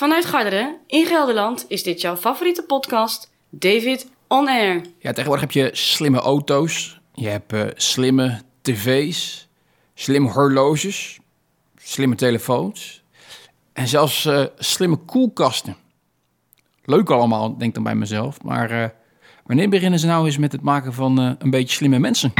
[0.00, 4.82] Vanuit Garderen in Gelderland is dit jouw favoriete podcast, David On Air.
[4.98, 9.48] Ja, tegenwoordig heb je slimme auto's, je hebt eh, slimme tv's,
[9.94, 11.18] slimme horloges,
[11.76, 13.02] slimme telefoons
[13.72, 15.76] en zelfs eh, slimme koelkasten.
[16.84, 18.88] Leuk allemaal, denk dan bij mezelf, maar eh,
[19.44, 22.32] wanneer beginnen ze nou eens met het maken van een beetje slimme mensen?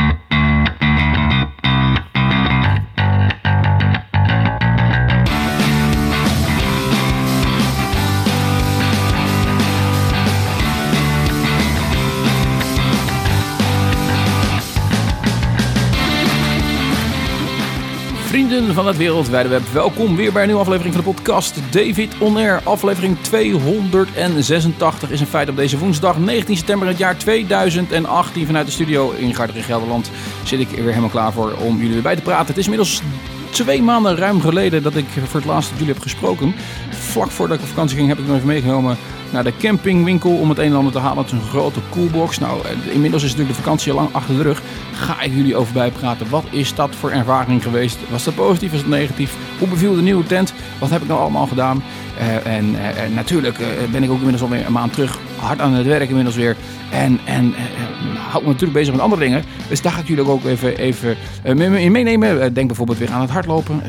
[18.75, 22.37] Van het wereldwijde web, welkom weer bij een nieuwe aflevering van de podcast David On
[22.37, 22.61] Air.
[22.65, 28.47] Aflevering 286 is een feit op deze woensdag 19 september het jaar 2018.
[28.47, 30.11] Vanuit de studio in Garderen Gelderland
[30.45, 32.47] zit ik weer helemaal klaar voor om jullie weer bij te praten.
[32.47, 33.03] Het is inmiddels
[33.51, 36.55] twee maanden ruim geleden dat ik voor het laatst jullie heb gesproken.
[36.91, 38.97] Vlak voordat ik op vakantie ging heb ik nog even meegenomen
[39.33, 41.19] naar de campingwinkel om het een en ander te halen.
[41.19, 42.39] Het is een grote coolbox.
[42.39, 44.63] Nou, eh, inmiddels is natuurlijk de vakantie al lang achter de rug.
[44.93, 46.31] Ga ik jullie over bijpraten.
[46.31, 47.99] Wat is dat voor ervaring geweest?
[48.11, 48.71] Was dat positief?
[48.71, 49.37] Was het negatief?
[49.59, 50.53] Hoe beviel de nieuwe tent?
[50.79, 51.83] Wat heb ik nou allemaal gedaan?
[52.19, 53.59] Eh, en eh, eh, natuurlijk
[53.93, 55.19] ben ik ook inmiddels alweer een maand terug.
[55.37, 56.57] Hard aan het werk inmiddels weer.
[56.91, 59.45] En, en eh, hou me natuurlijk bezig met andere dingen.
[59.69, 62.55] Dus daar ga ik jullie ook even, even in meenemen.
[62.55, 63.83] Denk bijvoorbeeld weer aan het hardlopen.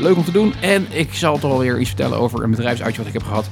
[0.00, 0.54] Leuk om te doen.
[0.60, 3.48] En ik zal toch alweer iets vertellen over een bedrijfsuitje wat ik heb gehad.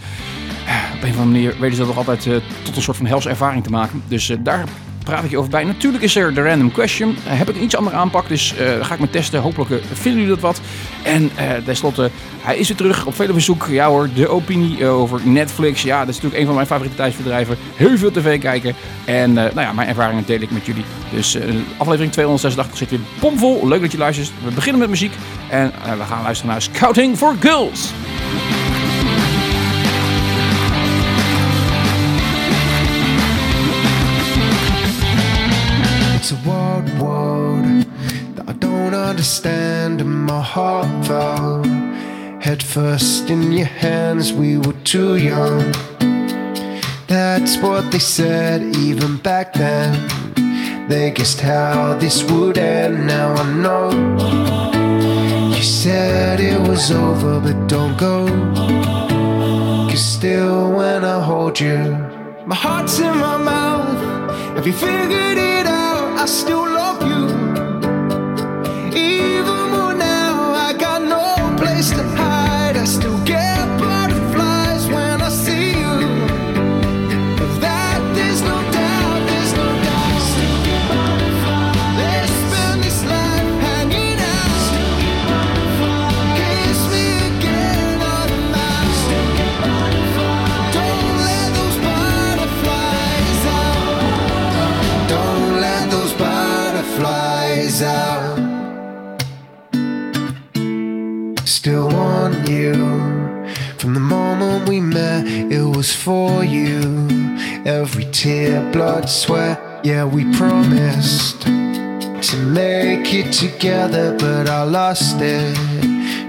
[1.02, 3.06] Op een of andere manier weten ze dat toch altijd eh, tot een soort van
[3.06, 4.02] helse ervaring te maken.
[4.08, 4.64] Dus eh, daar
[5.04, 5.64] praat ik je over bij.
[5.64, 7.16] Natuurlijk is er de random question.
[7.26, 9.40] Eh, heb ik een iets andere aanpak, dus ga ik me testen.
[9.40, 10.60] Hopelijk vinden jullie dat wat.
[11.02, 11.30] En
[11.64, 12.10] tenslotte,
[12.40, 13.66] hij is weer terug op vele verzoek.
[13.70, 15.82] Ja hoor, de opinie over Netflix.
[15.82, 17.56] Ja, dat is natuurlijk een van mijn favoriete thuisbedrijven.
[17.76, 18.74] Heel veel tv kijken.
[19.04, 20.84] En nou ja, mijn ervaringen deel ik met jullie.
[21.10, 21.38] Dus
[21.76, 23.68] aflevering 286 zit weer bomvol.
[23.68, 24.30] Leuk dat je luistert.
[24.44, 25.12] We beginnen met muziek.
[25.48, 27.92] En we gaan luisteren naar Scouting for Girls.
[39.22, 41.62] Understand, and my heart fell
[42.40, 44.32] head first in your hands.
[44.32, 45.60] We were too young.
[47.06, 50.88] That's what they said even back then.
[50.88, 53.06] They guessed how this would end.
[53.06, 53.90] Now I know.
[55.56, 58.26] You said it was over, but don't go.
[59.88, 61.78] Cause still, when I hold you,
[62.44, 64.26] my heart's in my mouth.
[64.56, 66.18] Have you figured it out?
[66.18, 67.31] I still love you.
[97.62, 98.38] Butterflies out.
[101.44, 102.74] Still want you.
[103.78, 107.08] From the moment we met, it was for you.
[107.64, 115.56] Every tear, blood, sweat, yeah, we promised to make it together, but I lost it.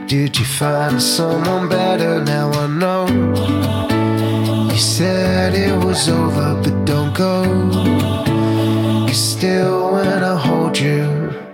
[0.08, 2.24] Did you find someone better?
[2.24, 3.08] Now I know.
[4.72, 7.44] You said it was over, but don't go.
[9.08, 11.13] Cause still, when I hold you,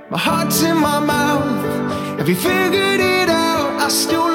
[0.10, 2.18] my heart's in my mouth.
[2.18, 3.80] Have you figured it out?
[3.80, 4.29] I still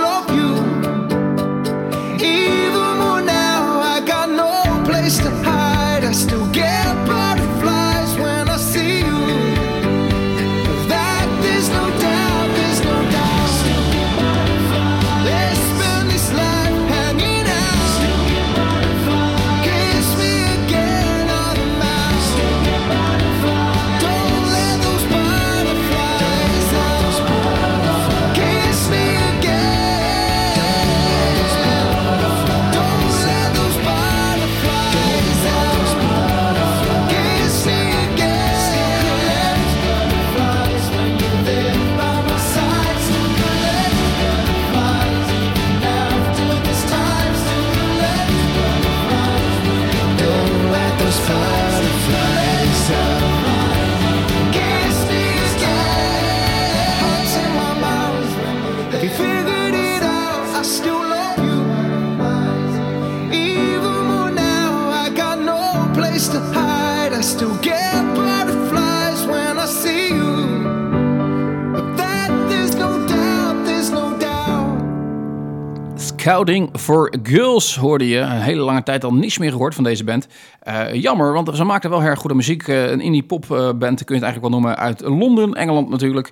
[76.25, 78.19] Scouting for Girls hoorde je.
[78.19, 80.27] Een hele lange tijd al niets meer gehoord van deze band.
[80.69, 82.69] Uh, jammer, want ze maakten wel erg goede muziek.
[82.69, 84.77] Uh, een indie pop uh, band kun je het eigenlijk wel noemen.
[84.77, 86.29] Uit Londen, Engeland natuurlijk.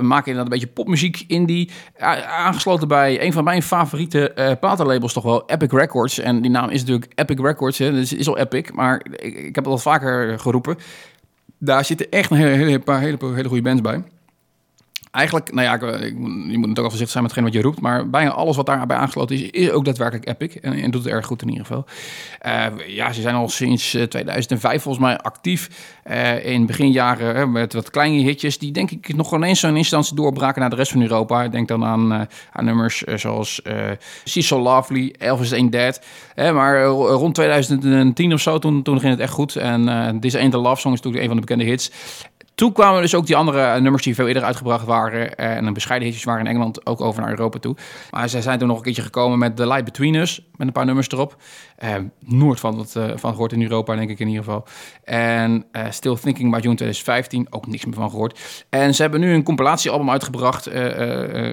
[0.00, 1.70] maken inderdaad een beetje popmuziek, indie.
[2.28, 6.18] aangesloten bij een van mijn favoriete platenlabels toch wel, Epic Records.
[6.18, 7.78] En die naam is natuurlijk Epic Records.
[7.78, 7.92] Hè.
[7.92, 10.76] Dus is al epic, maar ik, ik heb het al vaker geroepen.
[11.58, 14.02] Daar zitten echt een hele, hele, paar hele, hele goede bands bij.
[15.18, 17.80] Eigenlijk, nou ja, ik, je moet natuurlijk al voorzichtig zijn met hetgeen wat je roept.
[17.80, 20.56] Maar bijna alles wat daarbij aangesloten is, is ook daadwerkelijk Epic.
[20.60, 21.84] En, en doet het erg goed in ieder geval.
[22.46, 25.70] Uh, ja, ze zijn al sinds 2005 eh, volgens mij actief.
[26.10, 28.58] Uh, in beginjaren met wat kleine hitjes.
[28.58, 31.42] Die denk ik nog eens zo'n instantie doorbraken naar de rest van Europa.
[31.42, 33.62] Ik denk dan aan, aan nummers zoals
[34.24, 36.00] So Lovely, Elvis Ain't Dead.
[36.36, 39.56] maar rond 2010 of zo, toen, toen ging het echt goed.
[39.56, 41.90] En This Ain't The Love Song is natuurlijk een van de bekende hits.
[42.58, 45.36] Toen kwamen dus ook die andere eh, nummers die veel eerder uitgebracht waren.
[45.36, 47.76] Eh, en een bescheiden waren in Engeland ook over naar Europa toe.
[48.10, 50.46] Maar zij zijn toen nog een keertje gekomen met The Light Between Us.
[50.56, 51.36] Met een paar nummers erop.
[51.84, 54.64] Uh, Noord van het van gehoord in Europa, denk ik in ieder geval.
[55.04, 57.46] En Still Thinking about June 2015.
[57.50, 58.66] Ook niks meer van gehoord.
[58.68, 60.72] En ze hebben nu een compilatiealbum uitgebracht.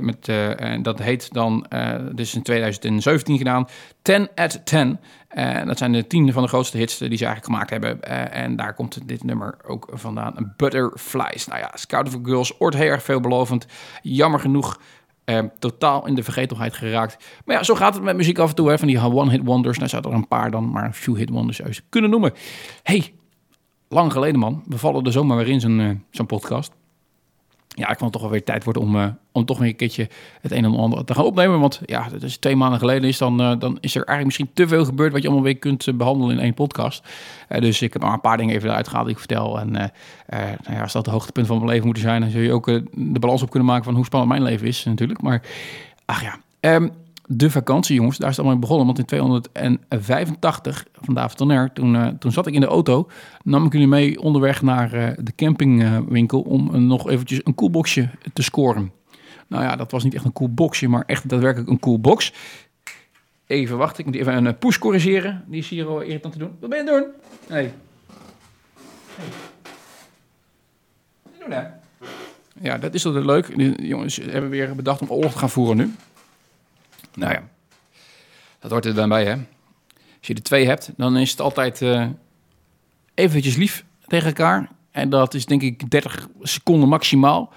[0.01, 0.27] met,
[0.57, 1.66] en dat heet dan,
[2.13, 3.68] dus in 2017 gedaan.
[4.01, 5.00] 10 at 10.
[5.36, 8.01] Uh, dat zijn de tien van de grootste hits die ze eigenlijk gemaakt hebben.
[8.31, 10.54] En daar komt dit nummer ook vandaan.
[10.57, 11.48] Butterflies.
[11.48, 13.66] Nou ja, Scout for Girls wordt heel erg veelbelovend.
[14.01, 14.80] Jammer genoeg
[15.25, 17.25] uh, totaal in de vergetelheid geraakt.
[17.45, 18.69] Maar ja, zo gaat het met muziek af en toe.
[18.69, 19.77] Hè, van die one-hit wonders.
[19.77, 22.33] Nou, zou er een paar dan, maar een few hit wonders zou kunnen noemen.
[22.83, 23.13] hey,
[23.89, 24.63] lang geleden man.
[24.68, 25.62] We vallen er zomaar weer in
[26.12, 26.72] zo'n podcast
[27.77, 30.10] ja, ik vond toch wel weer tijd worden om, uh, om toch weer een keertje
[30.42, 31.60] het een en ander te gaan opnemen.
[31.60, 34.50] Want ja, dat is twee maanden geleden is, dan, uh, dan is er eigenlijk misschien
[34.54, 37.07] te veel gebeurd wat je allemaal weer kunt uh, behandelen in één podcast.
[37.60, 39.60] dus ik heb maar een paar dingen even eruit gehaald die ik vertel.
[39.60, 39.89] En nou
[40.72, 43.19] ja, als dat het hoogtepunt van mijn leven moet zijn, dan zul je ook de
[43.19, 45.22] balans op kunnen maken van hoe spannend mijn leven is natuurlijk.
[45.22, 45.42] Maar
[46.06, 46.92] ach ja, um,
[47.27, 48.86] de vakantie, jongens, daar is het allemaal begonnen.
[48.86, 53.10] Want in 285 van David Tonner, toen, uh, toen zat ik in de auto,
[53.44, 58.44] nam ik jullie mee onderweg naar uh, de campingwinkel om nog eventjes een koelboxje te
[58.44, 58.92] scoren.
[59.48, 62.33] Nou ja, dat was niet echt een cool boxje, maar echt daadwerkelijk een cool box.
[63.48, 65.44] Even wachten, ik moet even een push corrigeren.
[65.48, 66.51] Die is hier al irritant te doen.
[66.60, 67.12] Wat ben je aan doen?
[67.48, 67.74] Hey.
[69.16, 69.25] hey.
[71.50, 71.63] Hè?
[72.62, 73.57] Ja, dat is altijd leuk.
[73.57, 75.94] De jongens hebben weer bedacht om oorlog te gaan voeren nu.
[77.15, 77.44] Nou ja,
[78.59, 79.33] dat hoort er dan bij, hè.
[80.17, 82.06] Als je er twee hebt, dan is het altijd uh,
[83.13, 84.69] eventjes lief tegen elkaar.
[84.91, 87.53] En dat is denk ik 30 seconden maximaal.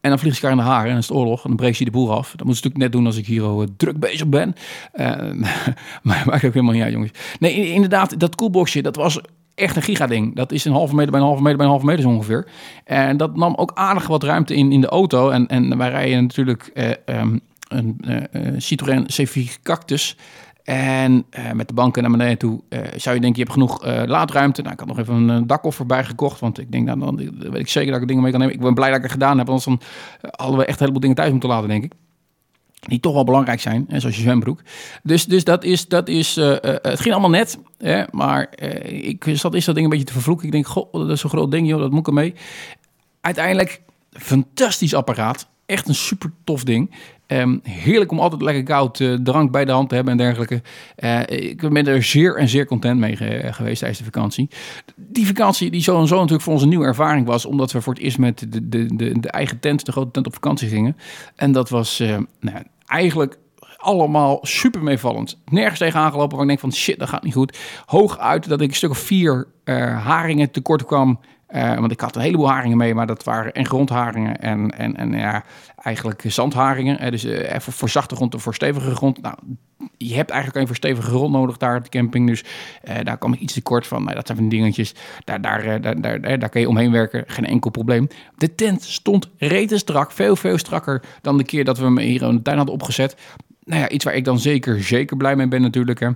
[0.00, 1.42] En dan vliegt ze elkaar in de haren en is het oorlog.
[1.42, 2.30] En dan breekt je de boel af.
[2.36, 4.54] Dat moet ze natuurlijk net doen als ik hier uh, druk bezig ben.
[4.94, 5.06] Uh,
[6.02, 7.10] maar maakt ook helemaal niet uit, jongens.
[7.38, 9.20] Nee, inderdaad, dat koelboxje, dat was
[9.54, 10.36] echt een gigading.
[10.36, 12.46] Dat is een halve meter bij een halve meter bij een halve meter zo ongeveer.
[12.84, 15.30] En dat nam ook aardig wat ruimte in, in de auto.
[15.30, 16.70] En, en wij rijden natuurlijk
[17.06, 18.00] um, een
[18.32, 20.16] uh, Citroën C4 Cactus.
[20.64, 22.62] En uh, met de banken naar beneden toe
[22.96, 24.62] zou je denken, je hebt genoeg laadruimte.
[24.62, 27.60] Nou, ik had nog even een dakkoffer bij gekocht, want ik denk, nou, dan weet
[27.60, 28.54] ik zeker dat ik dingen mee kan nemen.
[28.54, 29.80] Ik ben blij dat ik het gedaan heb, anders dan
[30.20, 31.92] hadden we echt een heleboel dingen thuis moeten laten, denk ik.
[32.80, 34.60] Die toch wel belangrijk zijn, hè, zoals je zwembroek.
[35.02, 39.64] Dus, dus dat is, dat is het ging allemaal net, hè, maar ik zat is
[39.64, 40.46] dat ding een beetje te vervloeken.
[40.46, 42.34] Ik denk, goh, dat is zo'n groot ding, joh, dat moet ik mee.
[43.20, 46.94] Uiteindelijk, fantastisch apparaat echt een super tof ding.
[47.26, 50.62] Um, heerlijk om altijd lekker koud uh, drank bij de hand te hebben en dergelijke.
[50.98, 53.16] Uh, ik ben er zeer en zeer content mee
[53.52, 54.48] geweest tijdens de vakantie.
[54.96, 57.44] Die vakantie die zo en zo natuurlijk voor ons een nieuwe ervaring was.
[57.44, 60.32] Omdat we voor het eerst met de, de, de, eigen tent, de grote tent op
[60.32, 60.96] vakantie gingen.
[61.36, 61.98] En dat was
[62.40, 63.38] nou, eigenlijk
[63.76, 65.38] allemaal super meevallend.
[65.50, 67.58] Nergens tegen aangelopen waar ik denk van shit, dat gaat niet goed.
[67.86, 69.46] Hooguit dat ik een stuk of vier
[70.02, 71.20] haringen tekort kwam
[71.54, 74.96] uh, want ik had een heleboel haringen mee, maar dat waren en grondharingen en, en,
[74.96, 75.44] en ja,
[75.76, 77.04] eigenlijk zandharingen.
[77.04, 79.22] Uh, dus uh, voor, zachte grond of voor stevige grond.
[79.22, 79.34] Nou,
[79.96, 82.26] je hebt eigenlijk een voor stevige grond nodig daar op de camping.
[82.26, 82.44] Dus
[83.02, 84.02] daar kwam ik iets te kort van.
[84.02, 84.94] Nou, dat zijn van dingetjes.
[85.24, 87.24] Daar, daar, daar, daar, daar kan je omheen werken.
[87.26, 88.08] Geen enkel probleem.
[88.36, 90.12] De tent stond rete strak.
[90.12, 93.16] Veel, veel strakker dan de keer dat we hem hier in de tuin hadden opgezet
[93.70, 96.00] nou ja, iets waar ik dan zeker, zeker blij mee ben natuurlijk.
[96.00, 96.08] Hè.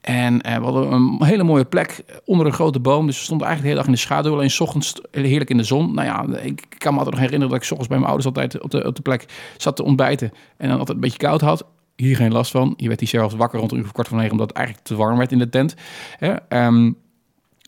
[0.00, 3.06] En uh, we hadden een hele mooie plek onder een grote boom.
[3.06, 4.32] Dus we stonden eigenlijk de hele dag in de schaduw.
[4.32, 5.94] Alleen s ochtends heerlijk in de zon.
[5.94, 8.26] Nou ja, ik kan me altijd nog herinneren dat ik s ochtends bij mijn ouders
[8.26, 9.26] altijd op de, op de plek
[9.56, 10.32] zat te ontbijten.
[10.56, 11.66] En dan altijd een beetje koud had.
[11.96, 12.74] Hier geen last van.
[12.76, 14.96] Je werd hier zelfs wakker rond een uur kwart van negen, omdat het eigenlijk te
[14.96, 15.74] warm werd in de tent.
[16.48, 16.96] Um,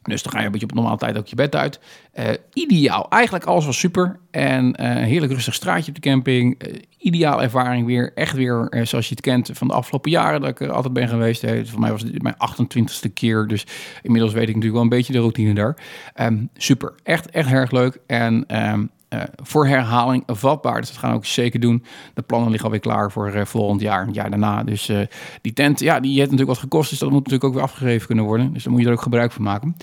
[0.04, 1.80] dus dan ga je een beetje op normale tijd ook je bed uit.
[2.18, 3.06] Uh, ideaal.
[3.11, 4.18] Eigenlijk alles was super.
[4.30, 6.68] En uh, heerlijk rustig straatje op de camping.
[6.68, 8.12] Uh, ideaal ervaring weer.
[8.14, 11.08] Echt weer zoals je het kent van de afgelopen jaren dat ik er altijd ben
[11.08, 11.44] geweest.
[11.64, 13.46] voor mij was het mijn 28ste keer.
[13.46, 13.66] Dus
[14.02, 15.76] inmiddels weet ik natuurlijk wel een beetje de routine daar.
[16.20, 16.94] Um, super.
[17.02, 17.99] Echt, echt erg leuk.
[18.06, 20.80] En um, eh, voor herhaling vatbaar.
[20.80, 21.84] Dus dat gaan we ook zeker doen.
[22.14, 24.62] De plannen liggen alweer klaar voor eh, volgend jaar, het jaar daarna.
[24.62, 24.99] Dus eh,
[25.40, 26.90] die tent, ja, die heeft natuurlijk wat gekost.
[26.90, 28.52] Dus dat moet natuurlijk ook weer afgegeven kunnen worden.
[28.52, 29.76] Dus daar moet je er ook gebruik van maken.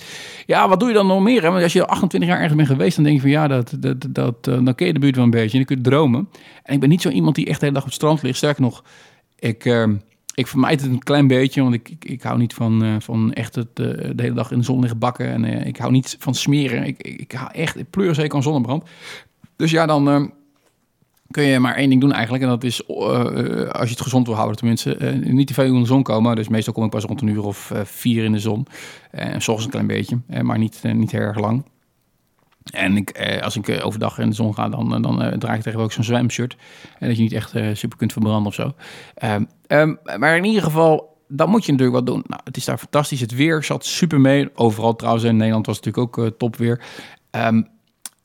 [0.45, 1.41] Ja, wat doe je dan nog meer?
[1.41, 1.49] Hè?
[1.49, 4.05] Want als je 28 jaar ergens bent geweest, dan denk je van ja, dat, dat,
[4.09, 5.57] dat, dan ken je de buurt wel een beetje.
[5.59, 6.29] En dan kun je dromen.
[6.63, 8.37] En ik ben niet zo iemand die echt de hele dag op het strand ligt.
[8.37, 8.83] Sterker nog,
[9.39, 9.63] ik
[10.33, 13.55] ik vermijd het een klein beetje, want ik, ik, hou niet van, uh, van echt
[13.55, 15.27] het, uh, de hele dag in de zon liggen bakken.
[15.27, 16.83] En uh, ik hou niet van smeren.
[16.83, 18.83] Ik, ik, ik hou echt, ik pleur zeker aan zonnebrand.
[19.55, 20.31] Dus ja, dan
[21.31, 22.43] kun je maar één ding doen eigenlijk.
[22.43, 25.85] En dat is, als je het gezond wil houden tenminste, niet te veel in de
[25.85, 26.35] zon komen.
[26.35, 28.67] Dus meestal kom ik pas rond een uur of vier in de zon.
[29.11, 31.63] En soms een klein beetje, maar niet, niet heel erg lang.
[32.63, 35.55] En ik, eh, als ik eh, overdag in de zon ga, dan, dan uh, draag
[35.55, 36.57] ik tegenwoordig ook zo'n zwemshirt.
[36.99, 38.73] En dat je niet echt super kunt verbranden of zo.
[39.23, 42.23] Um, um, maar in ieder geval, dan moet je natuurlijk wat doen.
[42.27, 43.21] Nou, het is daar fantastisch.
[43.21, 44.49] Het weer zat super mee.
[44.55, 46.83] Overal trouwens in Nederland was het natuurlijk ook top weer.
[47.31, 47.67] Um,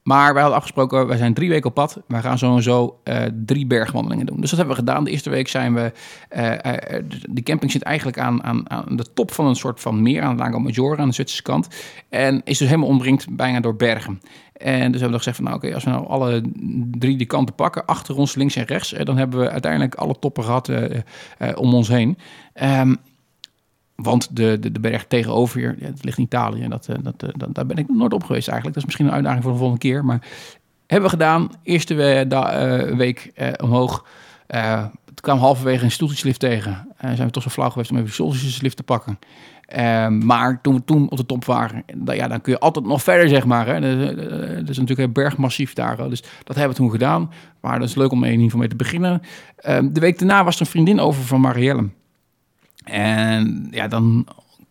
[0.06, 2.00] maar wij hadden afgesproken, wij zijn drie weken op pad.
[2.06, 4.40] We gaan sowieso uh, drie bergwandelingen doen.
[4.40, 5.04] Dus dat hebben we gedaan.
[5.04, 5.92] De eerste week zijn we...
[6.36, 10.02] Uh, uh, de camping zit eigenlijk aan, aan, aan de top van een soort van
[10.02, 10.22] meer...
[10.22, 11.68] aan Lago Maggiore, aan de Zwitserse kant.
[12.08, 14.20] En is dus helemaal omringd bijna door bergen.
[14.52, 15.44] En dus hebben we gezegd van...
[15.44, 16.42] nou oké, als we nou alle
[16.98, 17.86] drie die kanten pakken...
[17.86, 18.90] achter ons, links en rechts...
[18.90, 20.70] dan hebben we uiteindelijk alle toppen gehad
[21.54, 22.18] om ons heen...
[22.62, 22.96] Um,
[23.96, 26.62] want de, de, de berg tegenover hier, het ligt in Italië.
[26.62, 28.64] En dat, eh, dat, eh, dat, daar ben ik nooit op geweest eigenlijk.
[28.64, 30.04] Dat is misschien een uitdaging voor de volgende keer.
[30.04, 30.26] Maar
[30.86, 31.50] hebben we gedaan.
[31.62, 34.06] Eerste we, uh, week omhoog.
[34.46, 36.88] Het kwam halverwege een stoeltjeslift tegen.
[36.96, 39.18] En zijn we toch zo flauw geweest om even een stoeltjeslift te pakken.
[40.26, 43.02] maar toen we toen op de top waren, dan, ja, dan kun je altijd nog
[43.02, 43.66] verder, zeg maar.
[43.66, 43.80] Hè.
[44.60, 46.08] Dat is natuurlijk een bergmassief daar.
[46.08, 47.30] Dus dat hebben we toen gedaan.
[47.60, 49.22] Maar dat is leuk om in ieder geval mee te beginnen.
[49.92, 51.88] de week daarna was er een vriendin over van Marielle.
[52.90, 54.26] En ja, dan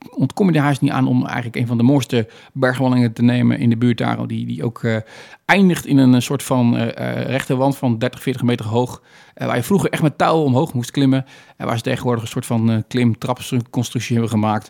[0.09, 3.59] ontkom je er haast niet aan om eigenlijk een van de mooiste bergwandelingen te nemen
[3.59, 4.27] in de buurt daar.
[4.27, 4.97] Die, die ook uh,
[5.45, 6.87] eindigt in een soort van uh,
[7.25, 9.01] rechte wand van 30, 40 meter hoog.
[9.35, 11.25] Waar je vroeger echt met touwen omhoog moest klimmen.
[11.57, 14.69] En waar ze tegenwoordig een soort van klim-trapconstructie hebben gemaakt.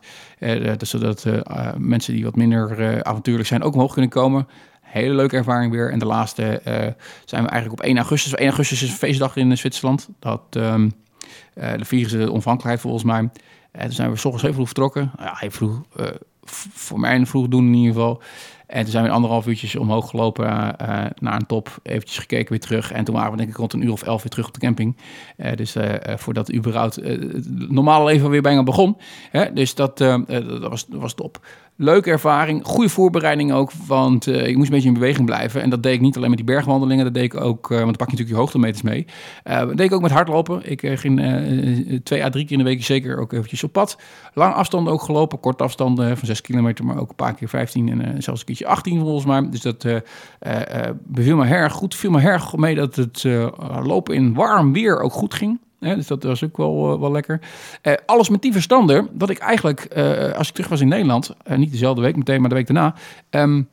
[0.77, 1.25] zodat
[1.77, 4.47] mensen die wat minder avontuurlijk zijn ook omhoog kunnen komen.
[4.81, 5.91] Hele leuke ervaring weer.
[5.91, 6.61] En de laatste
[7.25, 8.33] zijn we eigenlijk op 1 augustus.
[8.33, 10.09] 1 augustus is een feestdag in Zwitserland.
[10.19, 10.41] Dat...
[10.57, 10.75] Uh,
[12.09, 13.19] ze de onafhankelijkheid volgens mij.
[13.19, 13.31] En
[13.75, 15.11] uh, toen zijn we s ochtends heel vroeg vertrokken.
[15.17, 16.05] Ja, hij vroeg, uh,
[16.73, 18.21] voor mij vroeg doen in ieder geval.
[18.67, 20.45] En toen zijn we anderhalf uurtjes omhoog gelopen
[21.19, 21.79] naar een top.
[21.83, 22.91] Eventjes gekeken, weer terug.
[22.91, 24.59] En toen waren we denk ik rond een uur of elf weer terug op de
[24.59, 24.97] camping.
[25.55, 28.97] Dus voordat überhaupt het normale leven weer bijna begon.
[29.31, 29.53] Hè?
[29.53, 30.27] Dus dat, dat,
[30.69, 31.39] was, dat was top
[31.75, 32.65] leuke ervaring.
[32.65, 35.61] Goede voorbereiding ook, want ik moest een beetje in beweging blijven.
[35.61, 37.85] En dat deed ik niet alleen met die bergwandelingen, dat deed ik ook, uh, want
[37.85, 39.05] dan pak je natuurlijk je hoogtemeters mee.
[39.43, 40.71] Uh, dat deed ik ook met hardlopen.
[40.71, 41.21] Ik ging
[42.03, 43.97] twee à drie keer in de week zeker ook eventjes op pad.
[44.33, 48.01] Lang afstanden ook gelopen, korte afstanden van 6 kilometer, maar ook een paar keer 15
[48.01, 49.49] en zelfs een keertje 18 volgens mij.
[49.49, 49.85] Dus dat
[51.03, 51.95] beviel me erg goed.
[51.95, 53.25] Viel me erg mee dat het
[53.83, 57.41] lopen in warm weer ook goed ging dus dat was ook wel, uh, wel lekker.
[57.83, 61.35] Uh, alles met die verstander dat ik eigenlijk, uh, als ik terug was in Nederland,
[61.55, 62.95] niet dezelfde week meteen, maar de week daarna,
[63.29, 63.67] um,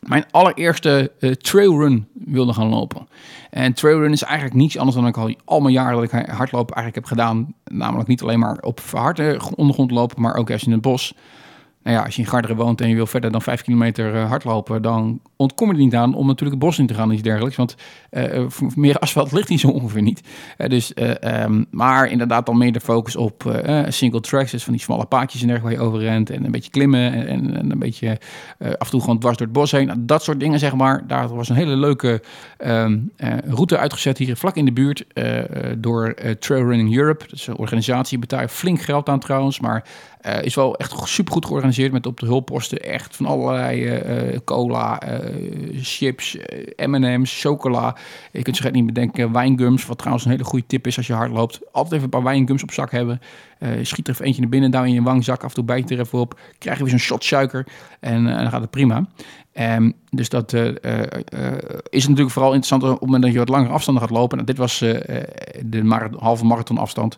[0.00, 3.08] mijn allereerste trailrun wilde gaan lopen.
[3.50, 6.76] En trailrun is eigenlijk niets anders dan ik al, al mijn jaren dat ik hardlopen
[6.76, 7.54] eigenlijk heb gedaan.
[7.64, 11.14] Namelijk niet alleen maar op harde ondergrond lopen, maar ook als je in het bos
[11.82, 14.82] nou ja, als je in Garderen woont en je wil verder dan vijf kilometer hardlopen,
[14.82, 17.22] dan ontkom je er niet aan om natuurlijk het bos in te gaan of iets
[17.22, 17.56] dergelijks.
[17.56, 17.76] Want
[18.10, 20.20] uh, meer asfalt ligt niet zo ongeveer niet.
[20.58, 20.92] Uh, dus,
[21.24, 25.40] um, maar inderdaad dan meer de focus op single tracks, dus van die smalle paadjes
[25.40, 26.30] en dergelijke waar je over rent.
[26.30, 28.18] En een beetje klimmen en, en, en een beetje
[28.58, 29.86] af en toe gewoon dwars door het bos heen.
[29.86, 31.06] Nou, dat soort dingen zeg maar.
[31.06, 32.22] Daar was een hele leuke
[32.58, 33.12] um,
[33.46, 35.04] route uitgezet hier vlak in de buurt
[35.78, 37.24] door Trail Running Europe.
[37.24, 39.84] Dat is een organisatie, betaalt flink geld aan trouwens, maar
[40.42, 44.00] is wel echt super goed georganiseerd met op de hulpposten echt van allerlei
[44.44, 45.02] cola,
[45.80, 46.36] chips,
[46.76, 47.96] M&M's, chocola.
[48.32, 51.12] Je kunt zich niet bedenken, wijngums, wat trouwens een hele goede tip is als je
[51.12, 51.60] hard loopt.
[51.72, 53.20] Altijd even een paar wijngums op zak hebben.
[53.82, 56.00] schiet er even eentje naar binnen, duw in je wangzak, af en toe bijt er
[56.00, 56.40] even op.
[56.58, 57.66] Krijg je weer zo'n shot suiker
[58.00, 59.06] en dan gaat het prima.
[59.52, 60.66] Um, dus dat uh,
[61.88, 64.36] is natuurlijk vooral interessant op het moment dat je wat langere afstanden gaat lopen.
[64.36, 64.78] Nou, dit was
[65.64, 67.16] de mar halve marathon afstand.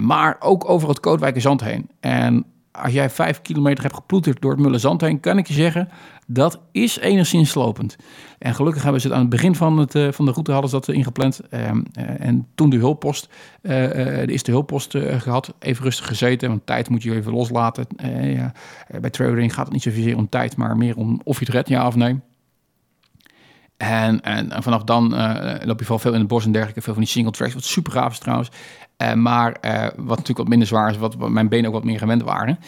[0.00, 1.88] maar ook over het Kootwijker Zand heen.
[2.00, 5.54] En als jij vijf kilometer hebt geploeterd door het Mulle Zand heen, kan ik je
[5.54, 5.88] zeggen,
[6.26, 7.96] dat is enigszins slopend.
[8.38, 10.70] En gelukkig hebben ze het aan het begin van, het, uh, van de route hadden
[10.70, 11.40] ze dat ingepland.
[11.50, 13.28] Uh, uh, en toen de hulppost,
[13.60, 16.48] de eerste hulppost gehad, even rustig gezeten.
[16.48, 17.86] Want tijd moet je even loslaten.
[18.22, 18.52] Ja,
[19.00, 21.68] bij trailering gaat het niet zozeer om tijd, maar meer om of je het redt,
[21.68, 22.20] ja of nee.
[23.82, 26.82] En, en, vanaf dan eh, loop je vooral veel in het bos en dergelijke.
[26.82, 28.50] Veel van die single tracks, wat super gaaf is trouwens.
[28.96, 31.98] Eh, maar eh, wat natuurlijk wat minder zwaar is, wat, mijn benen ook wat meer
[31.98, 32.58] gewend waren.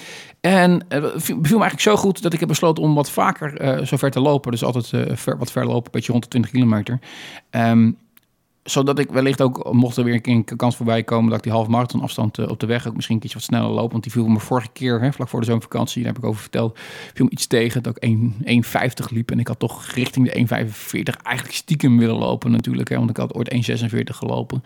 [0.40, 3.87] En uh, viel me eigenlijk zo goed dat ik heb besloten om wat vaker uh,
[3.87, 4.50] zo ver te lopen.
[4.50, 4.90] Dus altijd
[5.38, 6.99] wat ver lopen, een beetje rond de 20 kilometer.
[7.50, 7.97] Um,
[8.64, 11.28] zodat ik wellicht ook, mocht er weer een kans voorbij komen...
[11.28, 13.71] dat ik die half marathon afstand uh, op de weg ook misschien keertje wat sneller
[13.71, 13.90] loop.
[13.90, 16.40] Want die viel me vorige keer, hè, vlak voor de zomervakantie, daar heb ik over
[16.40, 16.78] verteld...
[17.14, 18.25] viel me iets tegen dat ik
[19.06, 19.30] 1,50 liep.
[19.30, 22.88] En ik had toch richting de 1,45 eigenlijk stiekem willen lopen natuurlijk.
[22.88, 24.62] Hè, want ik had ooit 1,46 gelopen.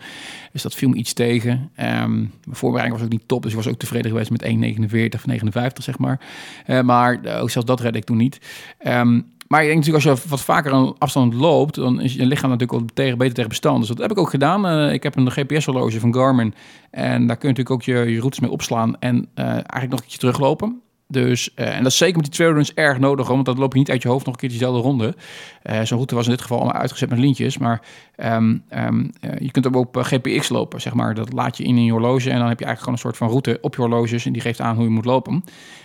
[0.51, 1.51] Dus dat viel me iets tegen.
[1.51, 5.15] Um, mijn voorbereiding was ook niet top, dus ik was ook tevreden geweest met 1,49
[5.15, 6.19] of 59 zeg maar.
[6.67, 8.39] Uh, maar uh, ook zelfs dat redde ik toen niet.
[8.87, 12.25] Um, maar ik denk natuurlijk, als je wat vaker een afstand loopt, dan is je
[12.25, 13.79] lichaam natuurlijk ook beter tegen bestand.
[13.79, 14.65] Dus dat heb ik ook gedaan.
[14.65, 16.53] Uh, ik heb een GPS-horloge van Garmin.
[16.91, 19.99] En daar kun je natuurlijk ook je, je routes mee opslaan en uh, eigenlijk nog
[19.99, 20.81] een keertje teruglopen.
[21.11, 23.79] Dus, uh, en dat is zeker met die trailruns erg nodig, want dat loop je
[23.79, 25.15] niet uit je hoofd nog een keer diezelfde ronde.
[25.63, 27.81] Uh, Zo'n route was in dit geval allemaal uitgezet met lintjes, maar
[28.17, 31.13] um, um, uh, je kunt hem op GPX lopen, zeg maar.
[31.13, 33.17] Dat laat je in in je horloge en dan heb je eigenlijk gewoon een soort
[33.17, 35.43] van route op je horloges en die geeft aan hoe je moet lopen.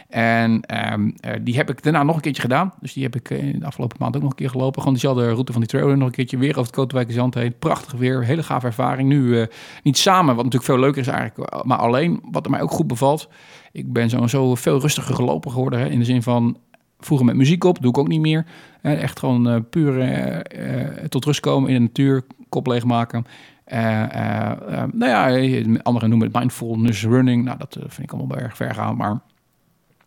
[0.09, 0.63] En
[0.93, 2.73] um, die heb ik daarna nog een keertje gedaan.
[2.81, 4.79] Dus die heb ik in de afgelopen maand ook nog een keer gelopen.
[4.79, 7.55] Gewoon diezelfde route van die trailrun nog een keertje weer over het Kootwijkerzand heen.
[7.59, 9.09] Prachtig weer, hele gave ervaring.
[9.09, 9.47] Nu
[9.83, 12.23] niet samen, wat natuurlijk veel leuker is eigenlijk, maar alleen.
[12.31, 13.29] Wat er mij ook goed bevalt,
[13.75, 15.79] ik ben zo, zo veel rustiger gelopen geworden.
[15.79, 16.57] Hè, in de zin van
[17.05, 18.47] vroeger met muziek op, doe ik ook niet meer.
[18.83, 23.27] Echt gewoon uh, puur uh, uh, tot rust komen in de natuur, kop leegmaken.
[24.93, 25.25] nou ja,
[25.83, 27.45] anderen noemen het mindfulness running.
[27.45, 29.21] Nou, dat vind ik allemaal wel erg ver gaan, maar...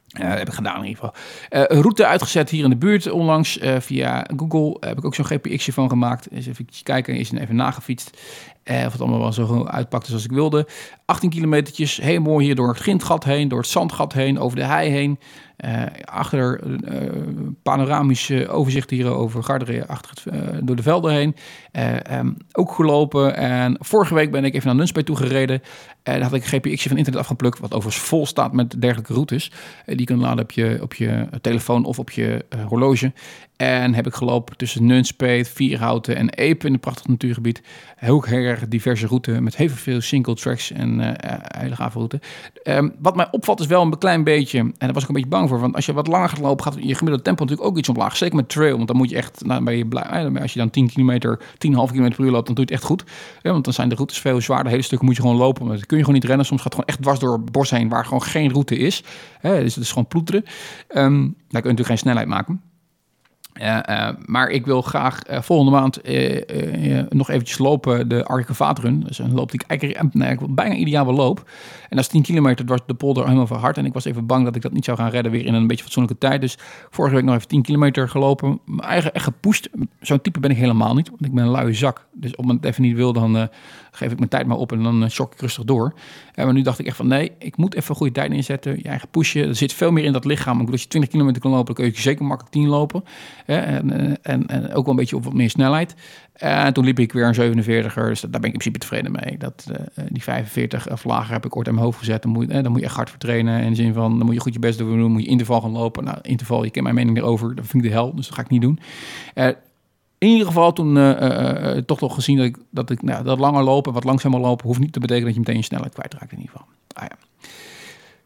[0.08, 1.12] Heb ik gedaan in ieder
[1.50, 1.82] geval.
[1.82, 4.78] Route uitgezet hier in de buurt onlangs via Google.
[4.80, 6.32] heb ik ook zo'n GPXje van gemaakt.
[6.32, 8.18] Eens even kijken, is even nagefietst.
[8.68, 10.68] Of het allemaal wel zo uitpakte zoals ik wilde.
[11.06, 14.64] 18 kilometertjes, heel mooi hier door het grindgat heen, door het zandgat heen, over de
[14.64, 15.20] hei heen.
[15.66, 17.10] Uh, achter uh,
[17.64, 21.36] panoramisch overzicht hier over Garderen, achter het, uh, door de velden heen.
[22.12, 23.36] Um, ook gelopen.
[23.36, 25.62] En vorige week ben ik even naar Nunspeet toe gereden.
[26.04, 29.52] En had ik een GPXje van internet afgeplukt, wat overigens vol staat met dergelijke routes.
[29.86, 33.12] die kunnen laden op je, op je telefoon of op je horloge.
[33.58, 37.62] En heb ik gelopen tussen Nunspeet, Vierhouten en Epe in een prachtig natuurgebied.
[37.96, 42.20] Heel erg diverse route met heel veel single tracks en uh, gave route.
[42.64, 45.30] Um, wat mij opvalt is wel een klein beetje, en daar was ik een beetje
[45.30, 47.78] bang voor, want als je wat langer gaat lopen, gaat je gemiddelde tempo natuurlijk ook
[47.78, 48.18] iets omlaag.
[48.18, 50.70] Zeker met trail, want dan moet je echt, nou, ben je blij, als je dan
[50.70, 53.04] 10 kilometer, 10,5 kilometer per uur loopt, dan doe je het echt goed.
[53.42, 55.68] Want dan zijn de routes veel zwaarder, hele stukken moet je gewoon lopen.
[55.68, 56.46] Dat kun je gewoon niet rennen.
[56.46, 59.04] Soms gaat het gewoon echt dwars door bos heen, waar gewoon geen route is.
[59.42, 60.44] Dus het is gewoon ploeteren.
[60.44, 62.62] Um, daar kun je natuurlijk geen snelheid maken.
[63.62, 66.02] Uh, uh, maar ik wil graag uh, volgende maand
[67.10, 69.00] nog eventjes lopen de Arkevaat-run.
[69.00, 71.50] Dus een loop ik eigenlijk, nee, bijna ieder jaar wel loop.
[71.90, 73.78] En is 10 kilometer, was de polder helemaal van hard.
[73.78, 75.68] En ik was even bang dat ik dat niet zou gaan redden weer in een
[75.68, 76.42] beetje fatsoenlijke tijd.
[76.42, 76.58] Dus
[76.90, 78.60] vorige week nog even 10 kilometer gelopen.
[78.66, 79.70] Mijn eigen echt gepusht.
[80.00, 82.06] Zo'n type ben ik helemaal niet, want ik ben een luie zak.
[82.14, 83.50] Dus op het even niet wil, dan
[83.98, 85.94] geef ik mijn tijd maar op en dan shock ik rustig door.
[86.34, 88.78] En maar nu dacht ik echt van nee, ik moet even een goede tijd inzetten.
[88.78, 89.48] Je eigen pushen.
[89.48, 90.62] Er zit veel meer in dat lichaam.
[90.62, 93.04] Ik als je 20 kilometer kan lopen, dan kun je zeker makkelijk 10 lopen.
[93.46, 95.96] En, en, en, ook wel een beetje op wat meer snelheid.
[96.34, 99.38] En toen liep ik weer een 47er, dus daar ben ik in principe tevreden mee.
[99.38, 99.72] Dat,
[100.10, 102.22] die 45 of lager heb ik ooit aan mijn hoofd gezet.
[102.22, 103.62] Dan moet, eh, dan moet je echt hard vertrainen.
[103.62, 105.00] In de zin van, dan moet je goed je best doen.
[105.00, 106.04] Dan moet je interval gaan lopen.
[106.04, 107.56] Nou, interval, je kent mijn mening erover.
[107.56, 108.80] Dat vind ik de hel, dus dat ga ik niet doen.
[110.18, 113.40] In ieder geval toen uh, uh, toch toch gezien dat ik, dat ik nou, dat
[113.40, 116.32] langer lopen, wat langzamer lopen, hoeft niet te betekenen dat je meteen je snelheid kwijtraakt
[116.32, 116.68] in ieder geval.
[116.94, 117.18] Ah, ja.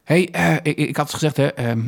[0.03, 0.21] Hey,
[0.63, 1.87] ik, ik, had gezegd, hè, ehm,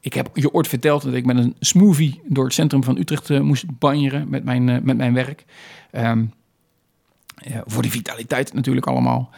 [0.00, 3.28] ik heb je ooit verteld dat ik met een smoothie door het centrum van Utrecht
[3.28, 5.44] moest banjeren met mijn, met mijn werk.
[5.90, 9.30] Ja, voor die vitaliteit natuurlijk allemaal.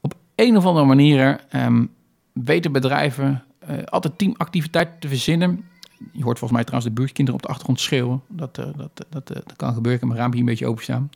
[0.00, 1.90] Op een of andere manier um,
[2.32, 3.44] weten bedrijven
[3.84, 5.64] altijd teamactiviteiten te verzinnen.
[6.12, 8.22] Je hoort volgens mij trouwens de buurtkinderen op de achtergrond schreeuwen.
[8.28, 8.74] Dat, dat,
[9.08, 9.92] dat, dat, kan gebeuren.
[9.92, 11.10] Ik heb mijn raampje een beetje openstaan.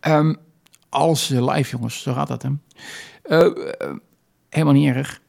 [0.00, 0.36] Um,
[0.88, 2.42] als live, jongens, zo gaat dat.
[2.42, 2.50] Hè.
[4.48, 5.20] helemaal niet erg.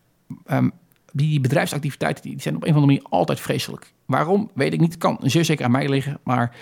[0.51, 0.71] Um,
[1.12, 3.93] die bedrijfsactiviteiten die zijn op een of andere manier altijd vreselijk.
[4.05, 4.97] Waarom, weet ik niet.
[4.97, 6.19] Kan zeer zeker aan mij liggen.
[6.23, 6.55] Maar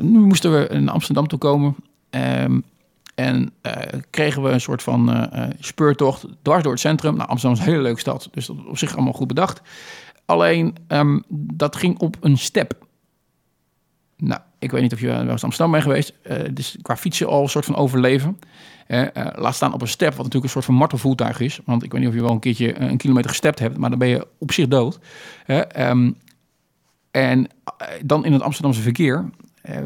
[0.00, 1.76] nu moesten we in Amsterdam toe komen.
[2.10, 2.64] Um,
[3.14, 3.52] en
[4.10, 7.16] kregen we een soort van speurtocht dwars door het centrum.
[7.16, 8.28] Nou, Amsterdam is een hele leuke stad.
[8.30, 9.62] Dus dat op zich allemaal goed bedacht.
[10.30, 12.86] Alleen, um, dat ging op een step.
[14.16, 16.12] Nou, ik weet niet of je wel eens Amsterdam bent geweest.
[16.30, 18.38] Uh, dus qua fietsen al een soort van overleven.
[18.88, 21.60] Uh, uh, laat staan op een step, wat natuurlijk een soort van martelvoertuig is.
[21.64, 23.98] Want ik weet niet of je wel een keertje een kilometer gestept hebt, maar dan
[23.98, 24.98] ben je op zich dood.
[25.76, 26.16] Um,
[27.10, 27.48] en
[28.04, 29.30] dan in het Amsterdamse verkeer.
[29.62, 29.76] Eh,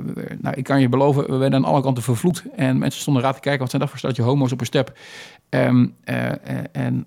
[0.40, 2.44] nou, ik kan je beloven, we werden aan alle kanten vervloekt.
[2.56, 4.98] En mensen stonden raad te kijken, wat zijn dat voor stelletje homo's op een step.
[5.48, 6.36] Ehm, eh, eh,
[6.72, 7.04] en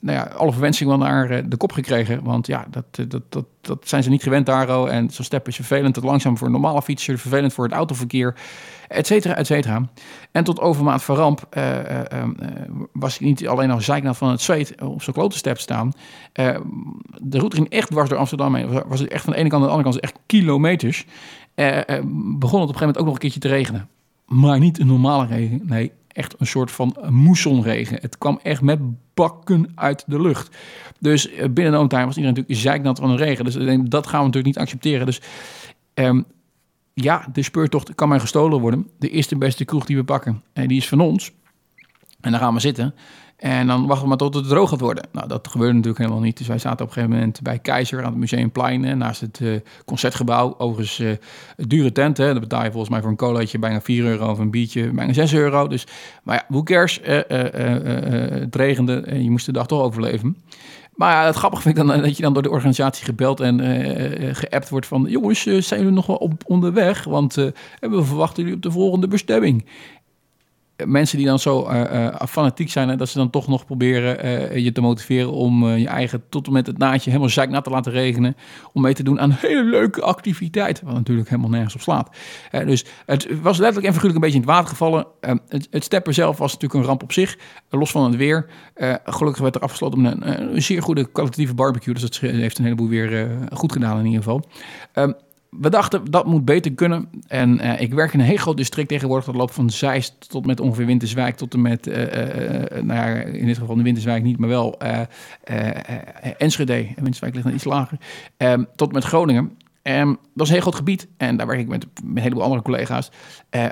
[0.00, 2.22] nou ja, alle verwensingen wel naar de kop gekregen.
[2.22, 4.88] Want ja, dat, dat, dat, dat zijn ze niet gewend daar.
[4.88, 8.34] En zo'n step is vervelend, te langzaam voor een normale fietser, vervelend voor het autoverkeer,
[8.88, 9.88] et cetera, et cetera.
[10.32, 12.28] En tot overmaat van ramp eh, eh, eh,
[12.92, 15.92] was ik niet alleen al zeiknaat van het zweet op zo'n klote step staan.
[17.22, 18.82] De route ging echt dwars door Amsterdam heen.
[18.86, 21.06] Was het echt van de ene kant naar de andere kant, echt kilometers.
[21.54, 23.88] Eh, eh, begon het op een gegeven moment ook nog een keertje te regenen.
[24.26, 25.60] Maar niet een normale regen.
[25.64, 27.98] Nee, echt een soort van moessonregen.
[28.00, 28.80] Het kwam echt met
[29.14, 30.56] bakken uit de lucht.
[30.98, 33.44] Dus eh, binnen no time was iedereen natuurlijk zeiknat van de regen.
[33.44, 33.54] Dus
[33.88, 35.06] dat gaan we natuurlijk niet accepteren.
[35.06, 35.20] Dus
[35.94, 36.22] ehm,
[36.94, 38.88] ja, de speurtocht kan maar gestolen worden.
[38.98, 41.32] De eerste beste kroeg die we pakken, en die is van ons.
[42.20, 42.94] En dan gaan we zitten.
[43.40, 45.08] En dan wachten we maar tot het droog gaat worden.
[45.12, 46.38] Nou, dat gebeurde natuurlijk helemaal niet.
[46.38, 48.98] Dus wij zaten op een gegeven moment bij Keizer aan het Museumplein.
[48.98, 49.52] Naast het eh,
[49.84, 50.54] concertgebouw.
[50.58, 52.16] Overigens eh, dure tent.
[52.16, 52.32] Hè.
[52.32, 54.30] Dat betaal je volgens mij voor een colaatje bijna 4 euro.
[54.30, 55.68] Of een biertje bijna 6 euro.
[55.68, 55.86] Dus,
[56.22, 57.00] maar ja, who cares?
[57.00, 57.20] Eh,
[58.40, 60.36] het regende en je moest de dag toch overleven.
[60.94, 63.60] Maar ja, het grappige vind ik dan dat je dan door de organisatie gebeld en
[63.60, 65.06] eh, geappt wordt van...
[65.08, 67.04] jongens, zijn jullie nog wel op onderweg?
[67.04, 69.64] Want we verwachten jullie op de volgende bestemming.
[70.86, 72.90] Mensen die dan zo eh, eh, fanatiek zijn...
[72.90, 75.32] en dat ze dan toch nog proberen eh, je te motiveren...
[75.32, 78.36] om je eigen tot en met het naadje helemaal zeiknat te laten regenen...
[78.72, 80.84] om mee te doen aan hele leuke activiteiten.
[80.86, 82.16] Wat natuurlijk helemaal nergens op slaat.
[82.50, 85.06] Dus het was letterlijk en figuurlijk een beetje in het water gevallen.
[85.20, 87.38] Eh, het, het steppen zelf was natuurlijk een ramp op zich.
[87.70, 88.46] los van het weer.
[89.04, 91.94] Gelukkig werd er afgesloten met een, een zeer goede kwalitatieve barbecue.
[91.94, 94.44] Dus dat heeft een heleboel weer goed gedaan in ieder geval.
[95.50, 97.08] We dachten dat moet beter kunnen.
[97.26, 99.26] En eh, ik werk in een heel groot district tegenwoordig.
[99.26, 101.36] Dat loopt van Zeist tot met ongeveer Winterswijk.
[101.36, 104.78] Tot en met, eh, eh, nou in dit geval de Winterswijk niet, maar wel
[106.38, 106.74] Enschede.
[106.74, 107.98] En Winterswijk ligt dan iets lager.
[108.36, 109.56] Ehm, tot met Groningen.
[109.82, 112.42] Ehm, dat is een heel groot gebied en daar werk ik met, met een heleboel
[112.42, 113.10] andere collega's.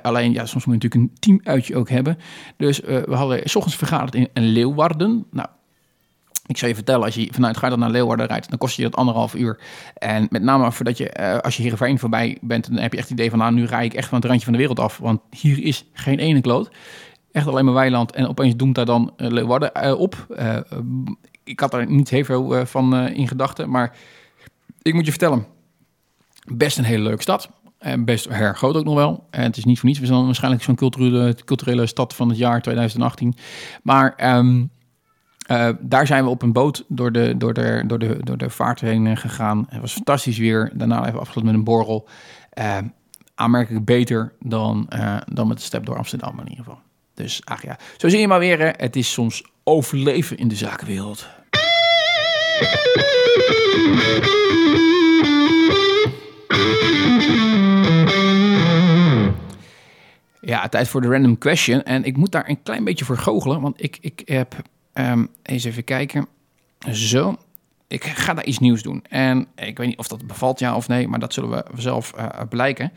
[0.03, 2.19] Alleen, ja, soms moet je natuurlijk een teamuitje ook hebben.
[2.57, 5.25] Dus we hadden s ochtends vergaderd in, in Leeuwarden.
[5.31, 5.49] Nou,
[6.48, 8.96] ik zou je vertellen, als je vanuit Gaarden naar Leeuwarden rijdt, dan kost je dat
[8.96, 9.58] anderhalf uur.
[9.94, 13.08] En met name voordat je, eh, als je Heerenveen voorbij bent, dan heb je echt
[13.08, 14.98] het idee van, nou, nu rij ik echt van het randje van de wereld af.
[14.98, 16.70] Want hier is geen ene kloot.
[17.32, 18.12] Echt alleen maar weiland.
[18.12, 20.26] En opeens doemt daar dan eh, Leeuwarden eh, op.
[21.44, 23.96] Ik had daar niet heel veel van in gedachten, maar
[24.82, 25.46] ik moet je vertellen,
[26.44, 27.50] best een hele leuke stad.
[27.78, 29.26] En best erg groot ook nog wel.
[29.30, 30.00] En het is niet voor niets.
[30.00, 33.34] We zijn waarschijnlijk zo'n culturele, culturele stad van het jaar 2018.
[33.82, 34.64] Maar ehm,
[35.48, 38.50] eh, daar zijn we op een boot door de, door de, door de, door de
[38.50, 39.66] vaart heen gegaan.
[39.68, 40.70] Het was fantastisch weer.
[40.74, 42.08] Daarna even afgesloten met een borrel.
[42.50, 42.78] Eh,
[43.34, 46.78] aanmerkelijk beter dan, eh, dan met de step door Amsterdam in ieder geval.
[47.14, 48.74] Dus ach ja, zo zie je maar weer.
[48.76, 51.28] Het is soms overleven in de zakenwereld.
[60.40, 61.82] Ja, tijd voor de random question.
[61.82, 63.61] En ik moet daar een klein beetje voor goochelen.
[63.61, 64.54] Want ik, ik heb...
[64.98, 66.26] ehm, eens even kijken.
[66.92, 67.37] Zo.
[67.88, 69.04] Ik ga daar iets nieuws doen.
[69.08, 71.08] En ik weet niet of dat bevalt ja of nee.
[71.08, 72.92] Maar dat zullen we zelf eh, blijken.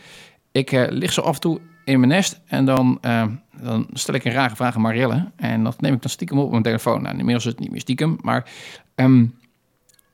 [0.51, 2.41] Ik eh, lig zo af en toe in mijn nest.
[2.45, 3.25] En dan, eh,
[3.61, 5.31] dan stel ik een rare vraag aan Marielle.
[5.35, 7.01] En dat neem ik dan stiekem op mijn telefoon.
[7.01, 8.17] Nou, inmiddels is het niet meer stiekem.
[8.21, 8.49] Maar
[8.95, 9.25] ehm,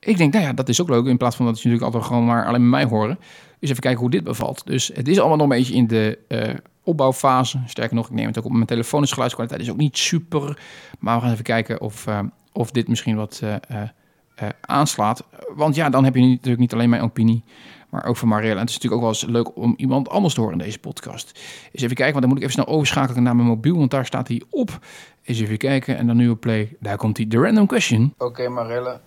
[0.00, 1.06] ik denk, nou ja, dat is ook leuk.
[1.06, 3.18] In plaats van dat je natuurlijk altijd gewoon maar alleen mij horen.
[3.60, 4.66] Dus even kijken hoe dit bevalt.
[4.66, 7.60] Dus het is allemaal nog een beetje in de eh, opbouwfase.
[7.66, 9.00] Sterker nog, ik neem het ook op mijn telefoon.
[9.00, 10.58] Dus geluidskwaliteit is ook niet super.
[10.98, 12.20] Maar we gaan even kijken of, eh,
[12.52, 15.24] of dit misschien wat eh, aanslaat.
[15.54, 17.44] Want ja, dan heb je natuurlijk niet alleen mijn opinie,
[17.90, 18.54] maar ook van Marielle.
[18.54, 20.78] En het is natuurlijk ook wel eens leuk om iemand anders te horen in deze
[20.78, 21.40] podcast.
[21.72, 24.06] Eens even kijken, want dan moet ik even snel overschakelen naar mijn mobiel, want daar
[24.06, 24.78] staat hij op.
[25.24, 26.76] Eens even kijken en dan nu op play.
[26.80, 28.14] Daar komt hij, de random question.
[28.18, 29.00] Oké, Marelle.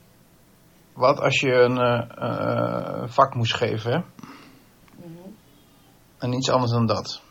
[0.94, 4.06] Wat als je een vak moest geven?
[6.22, 7.22] En iets anders dan dat.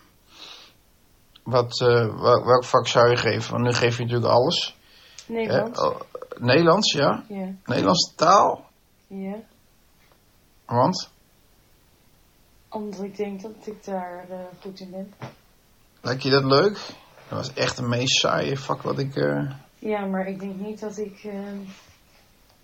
[1.42, 3.52] Wat, eh, wel- welk vak zou je geven?
[3.52, 4.76] Want nu geef je natuurlijk alles.
[5.26, 5.32] hè?
[5.32, 5.78] Nederland.
[5.78, 6.00] Oh,
[6.38, 7.24] Nederlands, ja?
[7.28, 8.64] Ja, Nederlandse taal?
[9.06, 9.36] ja.
[10.66, 11.10] Want?
[12.68, 15.12] Omdat ik denk dat ik daar eh, goed in ben.
[16.00, 16.72] Lijkt je dat leuk?
[17.28, 19.16] Dat was echt een meest saaie vak wat ik...
[19.16, 21.50] eh, Ja, maar ik denk niet dat ik eh,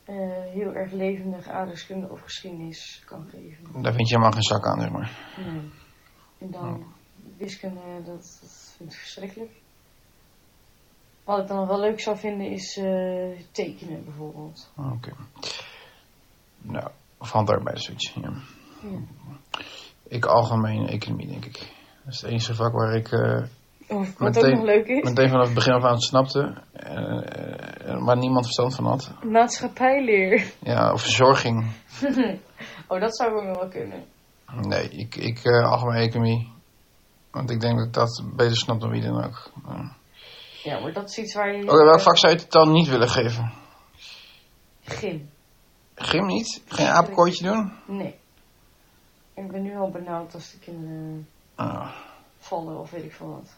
[0.05, 3.83] eh, heel erg levendig aardrijkskunde of geschiedenis kan geven.
[3.83, 5.11] daar vind je helemaal geen zak aan, zeg maar.
[5.37, 5.71] Nee.
[6.39, 6.85] En dan
[7.37, 9.51] wiskunde, dat, dat vind ik verschrikkelijk.
[11.25, 14.71] Wat ik dan wel leuk zou vinden is eh, tekenen bijvoorbeeld.
[14.77, 15.13] Ah, Oké.
[16.59, 18.13] Nou, of handarbeid zoiets.
[18.15, 18.33] Ja.
[18.83, 18.99] Ja.
[20.09, 21.59] Ik algemeen economie, denk ik.
[22.05, 23.43] Dat is het enige vak waar ik eh,
[23.89, 26.63] Of wat Meteen- ook nog leuk is, meteen vanaf het begin af aan het snapte.
[26.73, 29.13] eh, waar niemand verstand van had.
[29.25, 30.53] maatschappijleer.
[30.63, 31.67] Ja, of verzorging.
[32.89, 34.05] oh, dat zou ook nog wel kunnen.
[34.53, 36.53] Nee, ik, ik eh, algemene economie.
[37.31, 39.51] Want ik denk dat ik dat beter snap dan wie dan ook.
[39.69, 39.97] Ja.
[40.63, 41.63] Ja, maar dat is iets waar je...
[41.63, 43.53] Oké, welk vak zou je het dan niet willen geven?
[44.85, 45.31] Gym.
[45.95, 46.63] Gym niet?
[46.67, 47.73] Geen apenkooitje doen?
[47.87, 48.15] Nee.
[49.35, 51.93] Ik ben nu al benauwd als de kinderen Ah.
[52.39, 53.57] vallen of weet ik veel wat.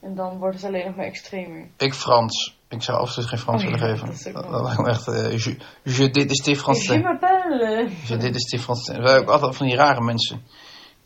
[0.00, 1.68] En dan wordt het alleen nog maar extremer.
[1.76, 2.58] Ik Frans.
[2.72, 4.06] Ik zou absoluut geen Frans Oh ja, willen geven.
[4.06, 5.08] dat is ook Dat, lijkt me echt...
[5.08, 6.88] eh, je, je dit is die Je Frans.
[6.88, 7.88] m'appelle.
[8.06, 8.88] Je dit is die Frans.
[8.88, 10.42] We hebben ook altijd van die rare mensen.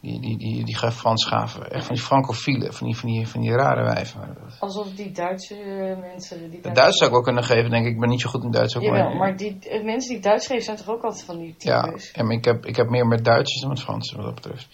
[0.01, 1.71] Die, die, die, die gaan Frans gaven.
[1.71, 2.73] Echt van die francofielen.
[2.75, 4.37] Van die, van die, van die rare wijven.
[4.61, 6.51] Alsof die Duitse eh, mensen...
[6.51, 7.93] Die Duits zou ik wel kunnen geven, denk ik.
[7.93, 8.83] Ik ben niet zo goed in Duits ook.
[8.83, 12.11] Jawel, maar die eh, mensen die Duits geven zijn toch ook altijd van die types?
[12.15, 14.69] ja, maar ik heb, ik heb meer met Duitsers dan met Frans, wat dat betreft.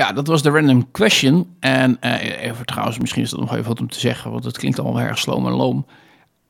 [0.00, 1.56] Ja, dat was de random question.
[1.58, 4.58] En eh, even trouwens, misschien is dat nog even wat om te zeggen, want het
[4.58, 5.86] klinkt allemaal erg sloom en loom.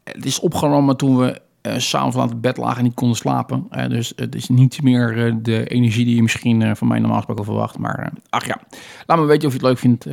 [0.04, 3.66] Het is opgenomen toen we eh s'avonds aan het bed lagen en niet konden slapen.
[3.70, 7.44] Eh, dus het is niet meer de energie die je misschien van mij normaal gesproken
[7.44, 7.78] verwacht.
[7.78, 8.60] Maar ach ja,
[9.06, 10.06] laat me weten of je het leuk vindt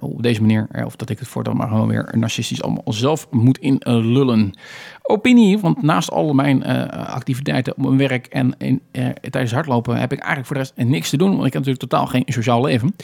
[0.00, 0.68] op deze manier.
[0.84, 4.58] of dat ik het voortaan maar gewoon weer narcistisch allemaal zelf moet inlullen.
[5.06, 9.96] Opinie, want naast al mijn eh, activiteiten op mijn werk en in, eh, tijdens hardlopen
[9.96, 11.30] heb ik eigenlijk voor de rest niks te doen.
[11.30, 12.96] Want ik heb natuurlijk totaal geen sociaal leven.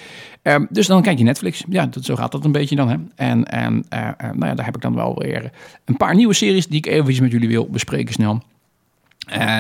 [0.43, 1.65] Ehm, dus dan kijk je Netflix.
[1.69, 2.89] Ja, zo gaat dat een beetje dan.
[2.89, 2.97] Hè.
[3.15, 5.51] En, en eh, nou ja, daar heb ik dan wel weer
[5.85, 8.43] een paar nieuwe series die ik even met jullie wil bespreken snel.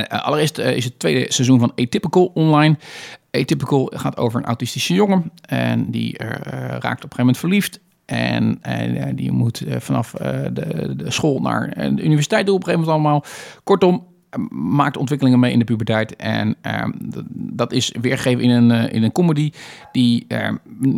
[0.09, 2.77] Allereerst is het tweede seizoen van Atypical online.
[3.31, 5.31] Atypical gaat over een autistische jongen.
[5.47, 7.81] En die raakt op een gegeven moment verliefd.
[8.11, 12.61] En eh, die moet eh, vanaf eh, de, de school naar de universiteit doen op
[12.61, 13.25] een gegeven moment allemaal.
[13.65, 14.09] Kortom,
[14.51, 16.17] maakt ontwikkelingen mee in de puberteit.
[16.17, 19.51] En eh, d- dat is weergegeven in een, in een comedy
[19.93, 20.49] die eh,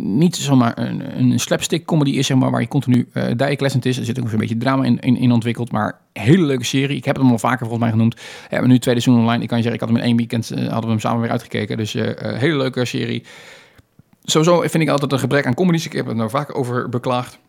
[0.05, 3.97] niet zomaar een, een slapstick comedy is, zeg maar, waar je continu eh dijklessend is.
[3.97, 6.97] Er zit ook een beetje drama in, in, in ontwikkeld, maar hele leuke serie.
[6.97, 8.15] Ik heb hem al vaker volgens mij genoemd.
[8.15, 9.43] We hebben nu tweede seizoen online.
[9.43, 11.31] Ik kan je zeggen, ik had hem in één weekend, hadden we hem samen weer
[11.31, 11.77] uitgekeken.
[11.77, 13.23] Dus hele leuke serie.
[14.23, 15.85] Sowieso vind ik altijd een gebrek aan comedies.
[15.85, 17.39] Ik heb het er vaak over beklaagd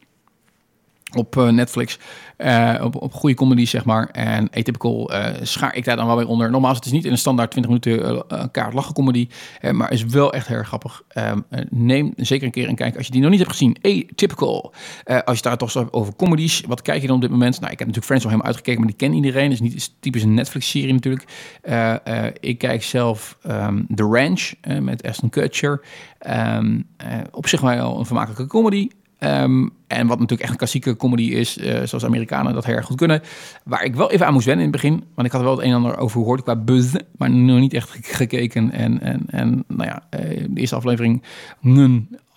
[1.17, 1.99] op eh, Netflix.
[2.37, 4.09] eh, op, op goede comedies, zeg maar.
[4.09, 6.51] En Atypical eh schaar ik daar dan wel weer onder.
[6.51, 9.29] Nogmaals, het is niet in een standaard 20 minuten kaart lachen comedy.
[9.73, 11.03] maar is wel echt heel grappig.
[11.09, 13.77] Ehm, eh, neem zeker een keer een kijk als je die nog niet hebt gezien.
[13.83, 14.73] Atypical.
[15.25, 16.63] Als je daar toch zo over comedies.
[16.67, 17.61] Wat kijk je dan op dit moment?
[17.61, 18.81] Nou, ik heb natuurlijk Friends al helemaal uitgekeken.
[18.81, 19.53] Maar die kent iedereen.
[19.53, 21.25] is niet is typisch een Netflix-serie natuurlijk.
[22.41, 25.81] Ik kijk zelf ehm, The Ranch met Aston Kutcher.
[26.25, 28.89] Ehm, eh, op zich wel een vermakelijke comedy.
[29.25, 32.87] Ehm, en wat natuurlijk echt een klassieke comedy is, eh, zoals Amerikanen dat heel erg
[32.87, 33.23] goed kunnen.
[33.65, 35.05] Waar ik wel even aan moest wennen in het begin.
[35.15, 36.95] Want ik had wel het een en ander over gehoord qua buzz.
[37.17, 38.71] Maar nog niet echt ge- gekeken.
[38.73, 41.23] En, en, en nou ja, eh, de eerste aflevering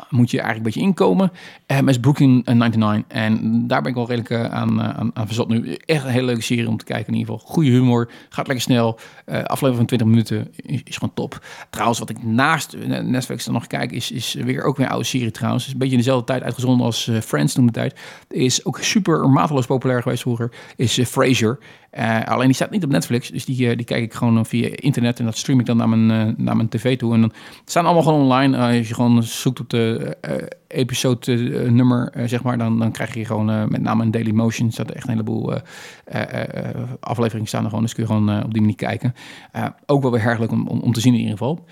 [0.10, 1.32] moet je eigenlijk een beetje inkomen.
[1.66, 3.04] Eh met Brooklyn 99.
[3.08, 5.74] En daar ben ik wel redelijk eh, aan, eh, aan, aan verzot nu.
[5.86, 7.48] Echt een hele leuke serie om te kijken in ieder geval.
[7.54, 8.10] Goede humor.
[8.30, 9.00] Gaat lekker snel.
[9.26, 11.46] Eh aflevering van 20 minuten is, is gewoon top.
[11.70, 14.92] Trouwens, wat ik naast eh, Netflix dan nog kijk, is, is weer ook weer een
[14.92, 15.66] oude serie trouwens.
[15.66, 18.00] Is een beetje in dezelfde tijd uitgezonden als eh, Friends toen de tijd.
[18.30, 20.52] Is ook super mateloos populair geweest vroeger.
[20.76, 21.60] Is eh, Frasier.
[21.98, 23.30] Eh, alleen die staat niet op Netflix.
[23.30, 25.20] Dus die, eh, die kijk ik gewoon via internet.
[25.20, 27.14] En dat stream ik dan naar mijn, eh, naar mijn tv toe.
[27.14, 27.32] En dan
[27.66, 28.58] staan allemaal gewoon online.
[28.58, 30.36] Eh, als je gewoon zoekt op de eh,
[30.68, 32.58] episode eh, nummer, eh, zeg maar.
[32.58, 34.72] Dan, dan krijg je gewoon eh, met name een Daily Motion.
[34.72, 35.62] staat echt een heleboel eh,
[36.06, 37.84] eh, eh, afleveringen staan er gewoon.
[37.84, 39.16] Dus kun je gewoon eh, op die manier kijken.
[39.52, 41.66] Eh, ook wel weer erg leuk om, om, om te zien in ieder geval.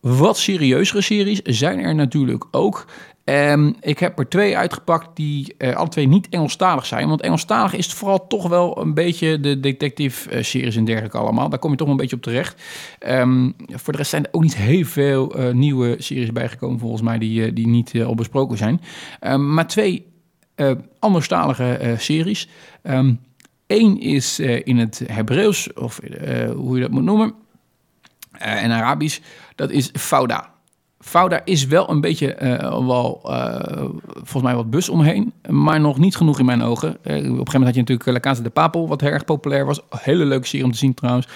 [0.00, 2.86] Wat serieuzere series zijn er natuurlijk ook.
[3.30, 7.08] Ehm, ik heb er twee uitgepakt die eh, alle twee niet Engelstalig zijn.
[7.08, 11.48] Want Engelstalig is vooral toch wel een beetje de detective-series en dergelijke allemaal.
[11.48, 12.62] Daar kom je toch wel een beetje op terecht.
[12.98, 17.02] Ehm, voor de rest zijn er ook niet heel veel eh, nieuwe series bijgekomen volgens
[17.02, 18.80] mij die, eh, die niet eh, al besproken zijn.
[19.20, 20.08] Ehm, maar twee
[20.54, 22.48] eh anderstalige eh, series.
[23.70, 27.34] Eén is eh, in het Hebreeuws, of eh, hoe je dat moet noemen
[28.32, 29.20] eh, en Arabisch,
[29.54, 30.50] dat is Fauda.
[31.00, 33.84] Fauda is wel een beetje eh, wel, eh,
[34.14, 36.88] volgens mij wat bus omheen, maar nog niet genoeg in mijn ogen.
[36.88, 39.66] Eh, op een gegeven moment had je natuurlijk La de Papel, wat heel erg populair
[39.66, 39.80] was.
[39.90, 41.28] Hele leuke serie om te zien trouwens.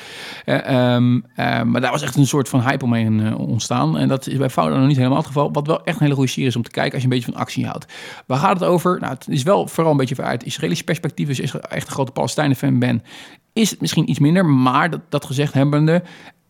[0.44, 3.98] Eh, ehm, eh, maar daar was echt een soort van hype omheen ontstaan.
[3.98, 5.52] En dat is bij Fauda nog niet helemaal het geval.
[5.52, 7.32] Wat wel echt een hele goede serie is om te kijken als je een beetje
[7.32, 7.86] van actie houdt.
[8.26, 9.00] Waar gaat het over?
[9.00, 11.26] Nou, het is wel vooral een beetje vanuit Israëlisch perspectief.
[11.26, 13.02] Dus als je echt een grote Palestijnen-fan bent,
[13.52, 14.46] is het misschien iets minder.
[14.46, 16.02] Maar dat, dat gezegd hebbende,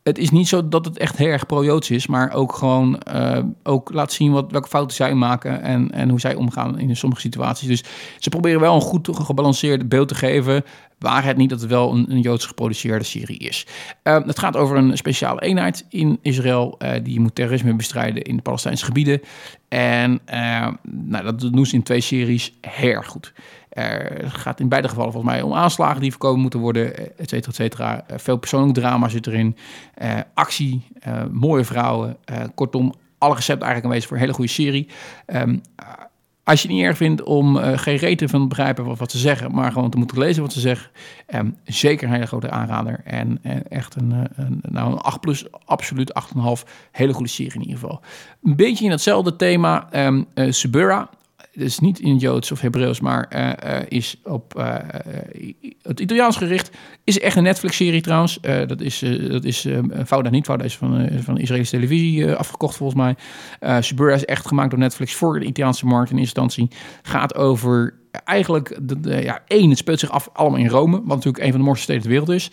[0.05, 3.39] het is niet zo dat het echt heel erg pro-Joods is, maar ook gewoon eh,
[3.63, 7.21] ook laat zien wat, welke fouten zij maken en, en hoe zij omgaan in sommige
[7.21, 7.69] situaties.
[7.69, 7.85] Dus
[8.19, 10.65] ze proberen wel een goed gebalanceerd beeld te geven.
[11.05, 13.67] Waar het niet dat het wel een, een Joods geproduceerde serie is.
[14.03, 18.37] Uh, het gaat over een speciale eenheid in Israël uh, die moet terrorisme bestrijden in
[18.37, 19.21] de Palestijnse gebieden.
[19.69, 23.33] En uh, nou, dat doen ze in twee series erg goed.
[23.71, 27.51] Het gaat in beide gevallen volgens mij om aanslagen die voorkomen moeten worden, et cetera,
[27.51, 28.05] et cetera.
[28.17, 29.57] veel persoonlijk drama zit erin,
[30.35, 30.87] actie,
[31.31, 32.17] mooie vrouwen.
[32.55, 34.89] kortom, alle recepten eigenlijk aanwezig voor een hele goede serie.
[35.27, 35.61] Um,
[36.45, 39.19] als je het niet erg vindt om uh, geen reten van te begrijpen wat, ze
[39.19, 40.91] zeggen, maar gewoon te moeten lezen wat ze zeggen,
[41.35, 43.01] um, zeker een hele grote aanrader.
[43.05, 46.43] En uh, echt een, een, nou een 8 plus, absoluut 8,5.
[46.93, 48.01] Hele goede serie in ieder geval.
[48.43, 51.11] Een beetje in hetzelfde thema, um, uh, Subura
[51.55, 54.77] dus niet in Joods of Hebreeuws, maar uh, uh, is op uh,
[55.83, 56.71] het Italiaans gericht.
[57.05, 58.39] Is echt een Netflix-serie trouwens.
[58.41, 59.69] dat is, dat is
[60.07, 63.17] Fouda niet, Fouda is van, van Israëlische televisie afgekocht volgens mij.
[63.83, 66.69] Subura is echt gemaakt door Netflix voor de Italiaanse markt in instantie.
[67.03, 71.45] Gaat over eigenlijk, de, ja, één, het speelt zich af allemaal in Rome, wat natuurlijk
[71.45, 72.51] een van de mooiste steden ter wereld is.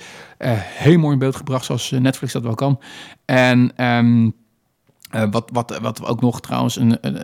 [0.64, 2.80] heel mooi in beeld gebracht, zoals Netflix dat wel kan.
[3.26, 4.34] En um,
[5.32, 7.22] wat, wat, wat ook nog trouwens een, een uh,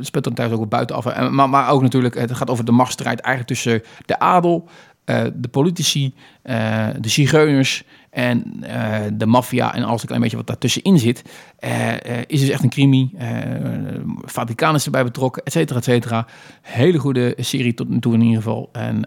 [0.00, 1.06] speelt dan thuis ook buitenaf.
[1.06, 4.68] En, maar, maar ook natuurlijk, het gaat over de machtsstrijd eigenlijk tussen de adel,
[5.04, 6.14] uh, de politici,
[6.44, 8.64] uh, de zigeuners en
[9.12, 11.22] de maffia en alles een klein beetje wat daartussenin zit.
[12.26, 13.10] is dus echt een crimi.
[14.24, 16.26] Vaticaan is erbij betrokken, et cetera, et cetera.
[16.62, 18.68] Hele goede serie tot nu toe in ieder geval.
[18.72, 19.04] En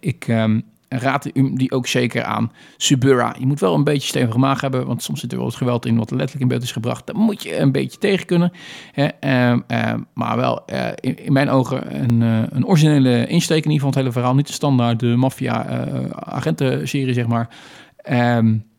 [0.00, 0.28] ik...
[0.28, 0.64] Um,
[0.98, 2.52] raad u die ook zeker aan.
[2.76, 3.34] Subura.
[3.38, 5.86] Je moet wel een beetje stevige maag hebben, want soms zit er wel het geweld
[5.86, 7.06] in wat letterlijk in beeld is gebracht.
[7.06, 8.52] Dan moet je een beetje tegen kunnen.
[8.92, 9.08] Hè?
[9.20, 13.72] Uh, uh, maar wel uh, in, mijn ogen een, eh, een originele insteek in ieder
[13.72, 14.34] geval het hele verhaal.
[14.34, 17.48] Niet de standaard de maffia-agentenserie, zeg maar.
[18.10, 18.69] Um,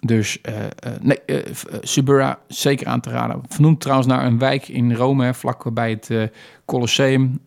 [0.00, 0.54] dus uh,
[1.00, 1.38] nee, uh,
[1.80, 3.40] Subura zeker aan te raden.
[3.48, 6.30] Vernoemd trouwens naar een wijk in Rome, vlak bij het
[6.64, 7.40] Colosseum,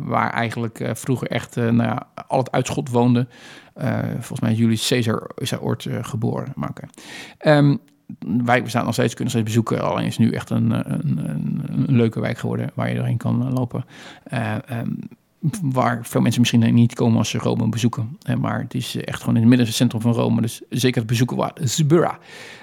[0.00, 3.26] waar eigenlijk vroeger echt nou ja, al het uitschot woonde.
[4.12, 6.52] volgens mij Julius Caesar is daar ooit geboren.
[6.54, 7.56] Maar okay.
[7.58, 7.78] um,
[8.44, 9.82] wijk bestaat nog steeds, kunnen steeds bezoeken.
[9.82, 11.18] Alleen is nu echt een, een,
[11.68, 13.84] een, leuke wijk geworden waar je doorheen kan lopen.
[14.72, 14.98] Um,
[15.62, 18.18] waar veel mensen misschien niet komen als ze Rome bezoeken.
[18.40, 20.40] Maar het is echt gewoon in het midden centrum van Rome.
[20.40, 21.60] Dus zeker het bezoeken waard.
[21.62, 22.18] Zubura.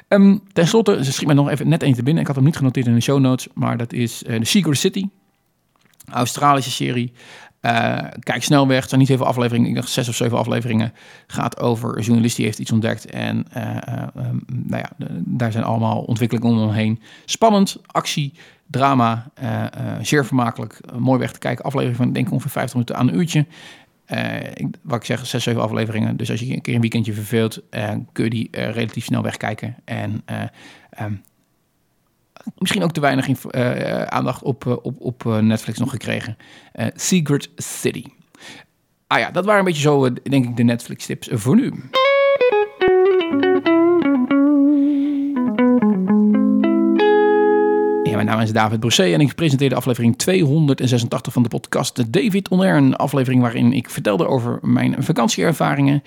[0.07, 2.21] Um, ten slotte, ze schiet mij nog even net eentje binnen.
[2.21, 3.47] Ik had hem niet genoteerd in de show notes.
[3.53, 5.07] Maar dat is uh, The Secret City.
[6.09, 7.13] Australische serie.
[7.61, 8.79] Uh, kijk snel weg.
[8.79, 9.69] Het zijn niet heel veel afleveringen.
[9.69, 10.93] Ik dacht zes of zeven afleveringen.
[11.27, 13.05] Gaat over een journalist die heeft iets ontdekt.
[13.05, 16.99] En uh, um, nou ja, daar zijn allemaal ontwikkelingen omheen.
[17.25, 18.33] Spannend, actie,
[18.73, 19.31] drama.
[19.43, 19.65] Uh,
[20.01, 20.79] zeer vermakelijk.
[20.97, 21.65] mooi weg te kijken.
[21.65, 23.45] Aflevering van denk ik ongeveer 50 minuten aan een uurtje.
[24.53, 26.17] Ik, wat ik zeg, zes, zeven afleveringen.
[26.17, 27.61] Dus als je een keer een weekendje verveelt,
[28.11, 29.75] kun je die relatief snel wegkijken.
[29.85, 30.23] En
[31.01, 31.21] um,
[32.57, 33.53] misschien ook te weinig
[34.09, 36.37] aandacht op, op, op Netflix nog gekregen.
[36.95, 38.05] Secret City.
[39.07, 41.73] Ah ja, dat waren een beetje zo, denk ik, de Netflix tips voor nu.
[48.25, 52.49] Mijn naam is David Brossé en ik presenteer de aflevering 286 van de podcast David
[52.49, 52.75] On Air.
[52.75, 56.03] Een aflevering waarin ik vertelde over mijn vakantieervaringen,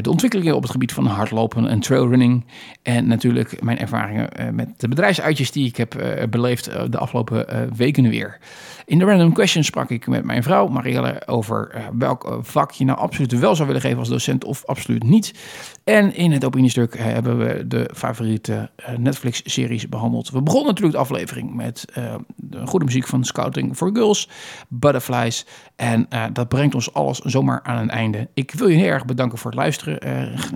[0.00, 2.44] de ontwikkelingen op het gebied van hardlopen en trailrunning
[2.82, 7.46] en natuurlijk mijn ervaringen eh, met de bedrijfsuitjes die ik heb eh, beleefd de afgelopen
[7.76, 8.38] weken weer.
[8.86, 12.98] In de Random Question sprak ik met mijn vrouw Marielle over welk vak je nou
[12.98, 15.34] absoluut wel zou willen geven als docent of absoluut niet.
[15.84, 20.30] En in het opiniestuk hebben we de favoriete Netflix-series behandeld.
[20.30, 21.84] We begonnen natuurlijk de aflevering met
[22.36, 24.28] de goede muziek van Scouting for Girls,
[24.68, 25.46] Butterflies.
[25.76, 28.28] En dat brengt ons alles zomaar aan een einde.
[28.34, 29.77] Ik wil je heel erg bedanken voor het luisteren.
[29.86, 29.96] Uh,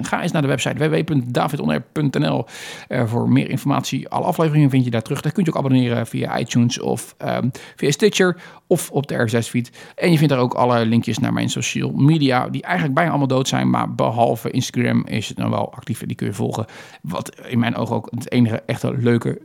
[0.02, 2.44] ga eens naar de website www.davidonair.nl
[2.88, 4.08] voor meer informatie.
[4.08, 5.20] Alle afleveringen vind je daar terug.
[5.20, 9.70] Daar kun je ook abonneren via iTunes of um, via Stitcher of op de RSS-feed.
[9.94, 13.28] En je vindt daar ook alle linkjes naar mijn social media, die eigenlijk bijna allemaal
[13.28, 13.70] dood zijn.
[13.70, 16.66] Maar behalve Instagram is het dan wel actief en die kun je volgen.
[17.02, 19.40] Wat in mijn ogen ook het enige echte leuke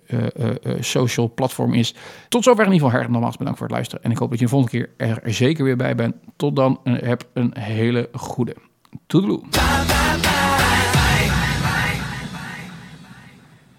[0.79, 1.95] social platform is.
[2.29, 4.03] Tot zover in ieder geval erg nogmaals bedankt voor het luisteren.
[4.03, 6.15] En ik hoop dat je de volgende keer er zeker weer bij bent.
[6.35, 8.55] Tot dan, heb een hele goede.
[9.07, 9.43] Tudo.